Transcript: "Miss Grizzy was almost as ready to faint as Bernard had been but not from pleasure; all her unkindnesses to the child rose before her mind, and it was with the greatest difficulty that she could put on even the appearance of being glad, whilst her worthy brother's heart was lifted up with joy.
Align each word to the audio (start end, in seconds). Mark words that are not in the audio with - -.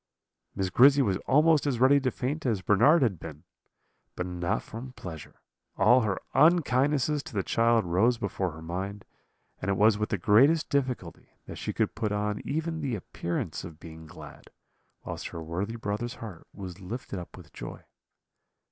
"Miss 0.55 0.71
Grizzy 0.71 1.03
was 1.03 1.17
almost 1.27 1.67
as 1.67 1.79
ready 1.79 1.99
to 1.99 2.09
faint 2.09 2.43
as 2.47 2.63
Bernard 2.63 3.03
had 3.03 3.19
been 3.19 3.43
but 4.15 4.25
not 4.25 4.63
from 4.63 4.93
pleasure; 4.93 5.41
all 5.77 6.01
her 6.01 6.19
unkindnesses 6.33 7.21
to 7.21 7.35
the 7.35 7.43
child 7.43 7.85
rose 7.85 8.17
before 8.17 8.49
her 8.53 8.63
mind, 8.63 9.05
and 9.61 9.69
it 9.69 9.77
was 9.77 9.99
with 9.99 10.09
the 10.09 10.17
greatest 10.17 10.71
difficulty 10.71 11.29
that 11.45 11.57
she 11.57 11.71
could 11.71 11.93
put 11.93 12.11
on 12.11 12.41
even 12.43 12.81
the 12.81 12.95
appearance 12.95 13.63
of 13.63 13.79
being 13.79 14.07
glad, 14.07 14.45
whilst 15.05 15.27
her 15.27 15.43
worthy 15.43 15.75
brother's 15.75 16.15
heart 16.15 16.47
was 16.51 16.79
lifted 16.81 17.19
up 17.19 17.37
with 17.37 17.53
joy. 17.53 17.83